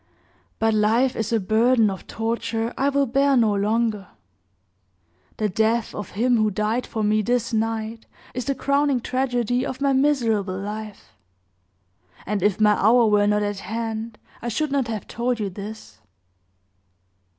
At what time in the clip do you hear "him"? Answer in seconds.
6.17-6.37